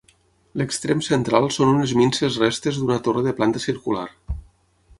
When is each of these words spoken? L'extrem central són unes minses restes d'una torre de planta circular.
L'extrem 0.59 1.01
central 1.07 1.45
són 1.57 1.73
unes 1.73 1.93
minses 1.99 2.39
restes 2.45 2.79
d'una 2.81 2.99
torre 3.09 3.25
de 3.29 3.35
planta 3.41 3.65
circular. 3.67 4.07